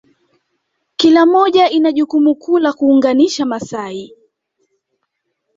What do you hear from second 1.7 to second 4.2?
jukumu kuu la kuunganisha Maasai